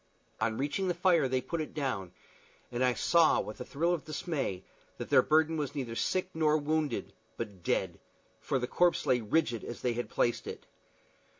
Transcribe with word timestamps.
On 0.39 0.57
reaching 0.57 0.87
the 0.87 0.95
fire 0.95 1.27
they 1.27 1.41
put 1.41 1.61
it 1.61 1.75
down, 1.75 2.11
and 2.71 2.83
I 2.83 2.95
saw, 2.95 3.39
with 3.39 3.61
a 3.61 3.63
thrill 3.63 3.93
of 3.93 4.03
dismay, 4.05 4.63
that 4.97 5.11
their 5.11 5.21
burden 5.21 5.57
was 5.57 5.75
neither 5.75 5.95
sick 5.95 6.31
nor 6.33 6.57
wounded, 6.57 7.13
but 7.37 7.61
dead, 7.61 7.99
for 8.39 8.57
the 8.57 8.65
corpse 8.65 9.05
lay 9.05 9.21
rigid 9.21 9.63
as 9.63 9.81
they 9.81 9.93
had 9.93 10.09
placed 10.09 10.47
it. 10.47 10.65